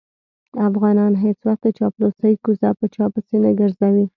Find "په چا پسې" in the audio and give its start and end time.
2.79-3.37